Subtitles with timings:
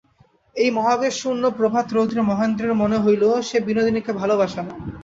[0.55, 4.73] এই মহাবেশশূন্য প্রভাতরৌদ্রে মহেন্দ্রের মনে হইল, সে বিনোদিনীকে ভালোবাসে না।